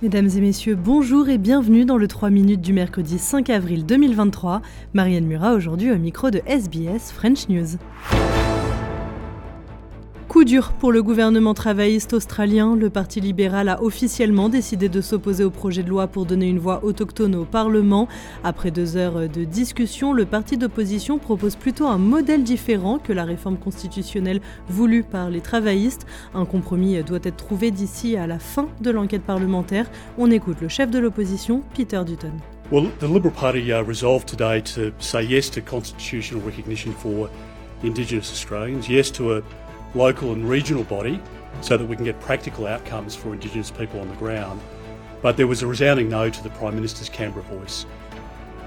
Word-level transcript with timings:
Mesdames 0.00 0.28
et 0.36 0.40
messieurs, 0.40 0.76
bonjour 0.76 1.28
et 1.28 1.38
bienvenue 1.38 1.84
dans 1.84 1.96
le 1.96 2.06
3 2.06 2.30
minutes 2.30 2.60
du 2.60 2.72
mercredi 2.72 3.18
5 3.18 3.50
avril 3.50 3.84
2023. 3.84 4.62
Marianne 4.94 5.26
Murat 5.26 5.54
aujourd'hui 5.54 5.90
au 5.90 5.98
micro 5.98 6.30
de 6.30 6.40
SBS 6.46 7.10
French 7.12 7.48
News. 7.48 7.78
Coup 10.38 10.44
dur 10.44 10.70
pour 10.70 10.92
le 10.92 11.02
gouvernement 11.02 11.52
travailliste 11.52 12.12
australien. 12.12 12.76
Le 12.76 12.90
Parti 12.90 13.20
libéral 13.20 13.68
a 13.68 13.82
officiellement 13.82 14.48
décidé 14.48 14.88
de 14.88 15.00
s'opposer 15.00 15.42
au 15.42 15.50
projet 15.50 15.82
de 15.82 15.88
loi 15.88 16.06
pour 16.06 16.26
donner 16.26 16.46
une 16.46 16.60
voix 16.60 16.84
autochtone 16.84 17.34
au 17.34 17.44
Parlement. 17.44 18.06
Après 18.44 18.70
deux 18.70 18.96
heures 18.96 19.28
de 19.28 19.42
discussion, 19.42 20.12
le 20.12 20.26
parti 20.26 20.56
d'opposition 20.56 21.18
propose 21.18 21.56
plutôt 21.56 21.88
un 21.88 21.98
modèle 21.98 22.44
différent 22.44 23.00
que 23.00 23.12
la 23.12 23.24
réforme 23.24 23.56
constitutionnelle 23.56 24.40
voulue 24.68 25.02
par 25.02 25.28
les 25.28 25.40
travaillistes. 25.40 26.06
Un 26.34 26.44
compromis 26.44 27.02
doit 27.02 27.18
être 27.24 27.36
trouvé 27.36 27.72
d'ici 27.72 28.16
à 28.16 28.28
la 28.28 28.38
fin 28.38 28.68
de 28.80 28.92
l'enquête 28.92 29.24
parlementaire. 29.24 29.90
On 30.18 30.30
écoute 30.30 30.58
le 30.60 30.68
chef 30.68 30.88
de 30.88 31.00
l'opposition, 31.00 31.64
Peter 31.74 32.02
Dutton. 32.06 32.34
Well, 32.70 32.92
the 33.00 33.08
Liberal 33.12 33.32
Party 33.32 33.72
uh, 33.72 33.82
resolved 33.82 34.28
today 34.28 34.62
to 34.76 34.92
say 35.00 35.24
yes 35.24 35.50
to 35.50 35.60
constitutional 35.60 36.44
recognition 36.46 36.92
for 36.92 37.28
Indigenous 37.82 38.30
Australians, 38.30 38.88
yes 38.88 39.10
to 39.10 39.32
a 39.32 39.42
local 39.94 40.32
and 40.32 40.48
regional 40.48 40.84
body 40.84 41.20
so 41.60 41.76
that 41.76 41.86
we 41.86 41.96
can 41.96 42.04
get 42.04 42.20
practical 42.20 42.66
outcomes 42.66 43.14
for 43.14 43.32
Indigenous 43.32 43.70
people 43.70 44.00
on 44.00 44.08
the 44.08 44.16
ground. 44.16 44.60
But 45.22 45.36
there 45.36 45.46
was 45.46 45.62
a 45.62 45.66
resounding 45.66 46.08
no 46.08 46.30
to 46.30 46.42
the 46.42 46.50
Prime 46.50 46.74
Minister's 46.74 47.08
Canberra 47.08 47.44
voice. 47.44 47.86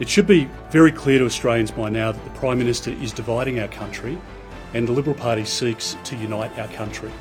It 0.00 0.08
should 0.08 0.26
be 0.26 0.48
very 0.70 0.90
clear 0.90 1.18
to 1.20 1.26
Australians 1.26 1.70
by 1.70 1.90
now 1.90 2.12
that 2.12 2.24
the 2.24 2.38
Prime 2.38 2.58
Minister 2.58 2.90
is 2.90 3.12
dividing 3.12 3.60
our 3.60 3.68
country 3.68 4.18
and 4.74 4.88
the 4.88 4.92
Liberal 4.92 5.14
Party 5.14 5.44
seeks 5.44 5.96
to 6.04 6.16
unite 6.16 6.58
our 6.58 6.68
country. 6.68 7.12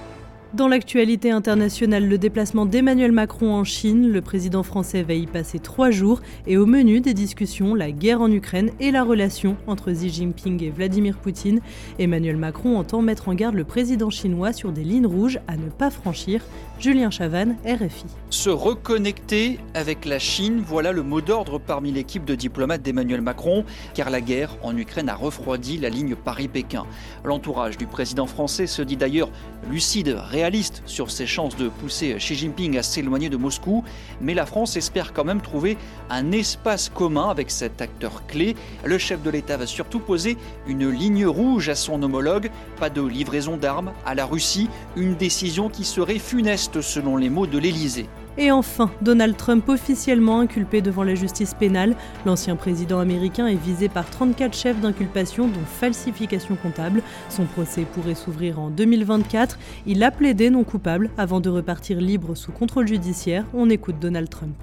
Dans 0.54 0.68
l'actualité 0.68 1.32
internationale, 1.32 2.10
le 2.10 2.18
déplacement 2.18 2.66
d'Emmanuel 2.66 3.14
Macron 3.14 3.54
en 3.54 3.64
Chine, 3.64 4.12
le 4.12 4.20
président 4.20 4.64
français 4.64 5.02
va 5.02 5.14
y 5.14 5.26
passer 5.26 5.60
trois 5.60 5.92
jours 5.92 6.20
et 6.46 6.58
au 6.58 6.66
menu 6.66 7.00
des 7.00 7.14
discussions, 7.14 7.74
la 7.74 7.94
guerre 7.94 8.20
en 8.20 8.30
Ukraine 8.30 8.70
et 8.82 8.92
la 8.92 9.06
relation 9.06 9.56
entre 9.66 9.94
Xi 9.94 10.10
Jinping 10.10 10.62
et 10.62 10.70
Vladimir 10.70 11.18
Poutine. 11.20 11.62
Emmanuel 12.00 12.36
Macron 12.36 12.78
entend 12.78 13.02
mettre 13.02 13.30
en 13.30 13.34
garde 13.34 13.56
le 13.56 13.64
président 13.64 14.10
chinois 14.10 14.52
sur 14.52 14.74
des 14.74 14.84
lignes 14.84 15.08
rouges 15.08 15.40
à 15.48 15.56
ne 15.56 15.70
pas 15.70 15.90
franchir. 15.90 16.44
Julien 16.80 17.12
Chavannes, 17.12 17.56
RFI. 17.66 18.08
Se 18.30 18.50
reconnecter 18.50 19.58
avec 19.74 20.04
la 20.04 20.20
Chine, 20.20 20.62
voilà 20.66 20.92
le 20.92 21.04
mot 21.04 21.22
d'ordre 21.22 21.60
parmi 21.60 21.94
l'équipe 21.94 22.26
de 22.26 22.36
diplomates 22.36 22.82
d'Emmanuel 22.82 23.22
Macron, 23.22 23.64
car 23.94 24.10
la 24.10 24.20
guerre 24.20 24.58
en 24.64 24.76
Ukraine 24.76 25.08
a 25.08 25.16
refroidi 25.16 25.78
la 25.78 25.88
ligne 25.88 26.16
Paris-Pékin. 26.16 26.84
L'entourage 27.24 27.78
du 27.78 27.86
président 27.86 28.26
français 28.26 28.68
se 28.68 28.82
dit 28.82 28.98
d'ailleurs 28.98 29.30
lucide, 29.70 30.18
réaliste 30.20 30.41
sur 30.86 31.12
ses 31.12 31.28
chances 31.28 31.56
de 31.56 31.70
pousser 31.70 32.16
Xi 32.18 32.34
Jinping 32.34 32.76
à 32.78 32.84
s'éloigner 32.84 33.30
de 33.30 33.38
Moscou, 33.38 33.84
mais 34.22 34.34
la 34.34 34.48
France 34.48 34.76
espère 34.76 35.14
quand 35.14 35.24
même 35.24 35.40
trouver 35.40 35.78
un 36.10 36.32
espace 36.32 36.90
commun 36.90 37.30
avec 37.30 37.52
cet 37.52 37.80
acteur 37.80 38.26
clé. 38.26 38.56
Le 38.84 38.98
chef 38.98 39.22
de 39.22 39.30
l'État 39.30 39.58
va 39.58 39.68
surtout 39.68 40.00
poser 40.00 40.38
une 40.68 40.90
ligne 40.90 41.28
rouge 41.28 41.70
à 41.70 41.76
son 41.76 42.02
homologue, 42.02 42.50
pas 42.80 42.90
de 42.90 43.04
livraison 43.04 43.56
d'armes 43.56 43.92
à 44.04 44.16
la 44.16 44.26
Russie, 44.26 44.68
une 44.96 45.14
décision 45.14 45.70
qui 45.70 45.84
serait 45.84 46.18
funeste 46.18 46.82
selon 46.82 47.18
les 47.18 47.30
mots 47.30 47.48
de 47.48 47.60
l'Élysée. 47.60 48.10
Et 48.38 48.52
enfin, 48.52 48.90
Donald 49.02 49.36
Trump 49.36 49.68
officiellement 49.68 50.40
inculpé 50.40 50.82
devant 50.82 51.04
la 51.04 51.16
justice 51.16 51.54
pénale. 51.54 51.96
L'ancien 52.26 52.56
président 52.56 53.00
américain 53.00 53.48
est 53.48 53.56
visé 53.56 53.90
par 53.90 54.10
34 54.10 54.56
chefs 54.56 54.80
d'inculpation 54.80 55.48
dont 55.48 55.66
falsification 55.80 56.56
comptable. 56.56 57.02
Son 57.30 57.46
procès 57.46 57.86
pourrait 57.94 58.16
s'ouvrir 58.16 58.60
en 58.60 58.70
2024. 58.70 59.60
Il 59.86 60.02
a 60.04 60.12
plaidé 60.12 60.50
non 60.50 60.64
coupable 60.64 61.10
avant 61.18 61.42
de 61.42 61.50
repartir 61.50 62.00
libre 62.00 62.36
sous 62.36 62.52
contrôle 62.52 62.88
judiciaire. 62.88 63.46
On 63.54 63.70
écoute 63.70 63.96
Donald 64.00 64.30
Trump. 64.30 64.56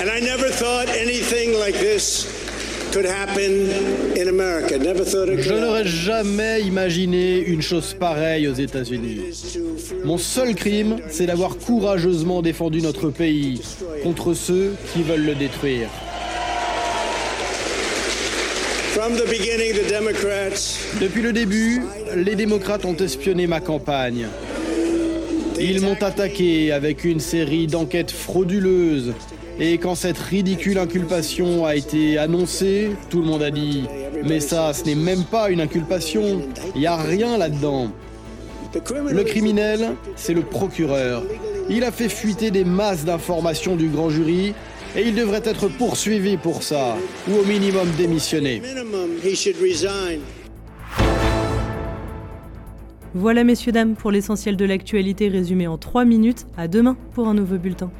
And 0.00 0.08
I 0.08 0.20
never 0.20 0.50
thought 0.50 0.88
anything 0.88 1.52
like 1.58 1.78
this 1.78 2.51
Je 5.40 5.54
n'aurais 5.54 5.86
jamais 5.86 6.60
imaginé 6.60 7.38
une 7.38 7.62
chose 7.62 7.94
pareille 7.98 8.46
aux 8.48 8.54
États-Unis. 8.54 9.20
Mon 10.04 10.18
seul 10.18 10.54
crime, 10.54 10.96
c'est 11.08 11.26
d'avoir 11.26 11.56
courageusement 11.56 12.42
défendu 12.42 12.82
notre 12.82 13.08
pays 13.08 13.62
contre 14.02 14.34
ceux 14.34 14.74
qui 14.92 15.02
veulent 15.02 15.24
le 15.24 15.34
détruire. 15.34 15.88
Depuis 21.00 21.22
le 21.22 21.32
début, 21.32 21.80
les 22.14 22.34
démocrates 22.34 22.84
ont 22.84 22.96
espionné 22.96 23.46
ma 23.46 23.60
campagne. 23.60 24.28
Ils 25.58 25.80
m'ont 25.80 26.00
attaqué 26.02 26.72
avec 26.72 27.04
une 27.04 27.20
série 27.20 27.66
d'enquêtes 27.66 28.10
frauduleuses. 28.10 29.14
Et 29.60 29.78
quand 29.78 29.94
cette 29.94 30.18
ridicule 30.18 30.78
inculpation 30.78 31.66
a 31.66 31.76
été 31.76 32.18
annoncée, 32.18 32.92
tout 33.10 33.20
le 33.20 33.26
monde 33.26 33.42
a 33.42 33.50
dit 33.50 33.84
Mais 34.24 34.40
ça, 34.40 34.72
ce 34.72 34.84
n'est 34.84 34.94
même 34.94 35.24
pas 35.24 35.50
une 35.50 35.60
inculpation. 35.60 36.42
Il 36.74 36.80
n'y 36.80 36.86
a 36.86 36.96
rien 36.96 37.36
là-dedans. 37.36 37.88
Le 39.10 39.22
criminel, 39.22 39.94
c'est 40.16 40.32
le 40.32 40.42
procureur. 40.42 41.22
Il 41.68 41.84
a 41.84 41.92
fait 41.92 42.08
fuiter 42.08 42.50
des 42.50 42.64
masses 42.64 43.04
d'informations 43.04 43.76
du 43.76 43.88
grand 43.88 44.08
jury 44.08 44.54
et 44.96 45.06
il 45.06 45.14
devrait 45.14 45.42
être 45.44 45.68
poursuivi 45.68 46.36
pour 46.36 46.62
ça, 46.62 46.96
ou 47.28 47.36
au 47.36 47.44
minimum 47.44 47.88
resign. 47.98 48.62
Voilà 53.14 53.44
messieurs 53.44 53.72
dames 53.72 53.94
pour 53.94 54.10
l'essentiel 54.10 54.56
de 54.56 54.64
l'actualité 54.64 55.28
résumé 55.28 55.66
en 55.66 55.76
3 55.76 56.04
minutes. 56.04 56.46
À 56.56 56.66
demain 56.66 56.96
pour 57.14 57.28
un 57.28 57.34
nouveau 57.34 57.58
bulletin. 57.58 57.90